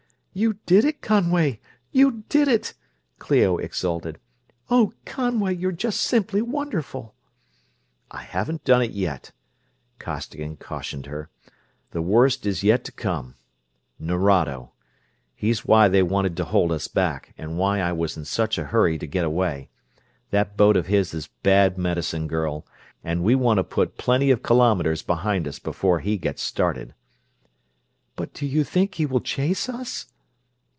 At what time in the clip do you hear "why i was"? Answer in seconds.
17.57-18.15